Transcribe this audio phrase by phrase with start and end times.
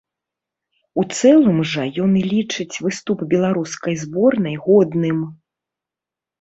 [1.01, 5.25] У цэлым жа ён лічыць выступ беларускай зборнай годным.